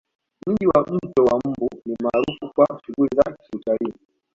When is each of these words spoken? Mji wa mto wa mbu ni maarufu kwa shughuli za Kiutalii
Mji 0.47 0.67
wa 0.67 0.81
mto 0.81 1.23
wa 1.25 1.39
mbu 1.45 1.69
ni 1.85 1.95
maarufu 2.03 2.53
kwa 2.53 2.79
shughuli 2.85 3.09
za 3.15 3.31
Kiutalii 3.37 3.93